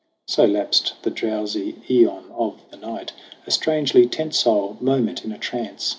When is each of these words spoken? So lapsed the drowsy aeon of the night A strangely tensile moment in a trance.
So 0.25 0.45
lapsed 0.45 0.93
the 1.03 1.11
drowsy 1.11 1.75
aeon 1.87 2.31
of 2.33 2.59
the 2.71 2.77
night 2.77 3.13
A 3.45 3.51
strangely 3.51 4.07
tensile 4.07 4.75
moment 4.81 5.23
in 5.23 5.31
a 5.31 5.37
trance. 5.37 5.89